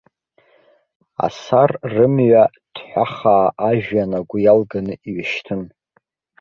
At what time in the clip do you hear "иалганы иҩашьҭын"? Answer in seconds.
4.41-5.61